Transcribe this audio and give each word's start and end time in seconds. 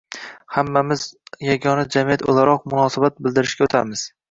—hammamiz 0.55 1.03
yagona 1.49 1.85
jamiyat 1.97 2.25
o‘laroq 2.33 2.67
munosabat 2.73 3.23
bildirishga 3.29 3.71
o‘tamiz? 3.71 4.11